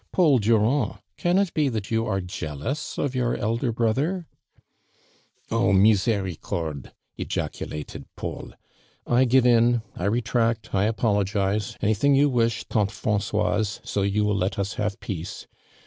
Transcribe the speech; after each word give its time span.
Paul 0.11 0.39
Durand, 0.39 0.97
can 1.15 1.37
it 1.37 1.53
be 1.53 1.67
(h 1.67 1.75
it 1.75 1.85
vou 1.89 2.07
are 2.07 2.21
jealous 2.21 2.97
of 2.97 3.13
your 3.13 3.37
elder 3.37 3.71
brother 3.71 4.25
?*'" 3.71 4.25
O 5.51 5.71
misMrdrdf!'' 5.73 6.91
pjaculated 7.19 8.05
Paul. 8.15 8.53
"I 9.05 9.25
give 9.25 9.45
in— 9.45 9.83
I 9.95 10.05
retract, 10.05 10.73
I 10.73 10.87
apdogize! 10.91 11.77
Anything 11.83 12.15
you 12.15 12.29
wish, 12.31 12.65
(ante 12.75 12.91
Krancoiso, 12.91 13.85
so 13.87 14.01
you 14.01 14.25
will 14.25 14.35
let 14.37 14.57
us 14.57 14.73
have 14.73 14.99
peace. 15.01 15.45